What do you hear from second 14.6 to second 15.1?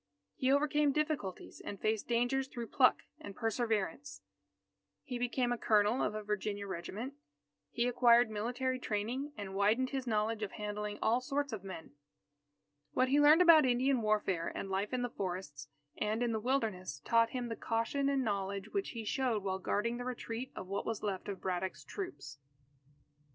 life in the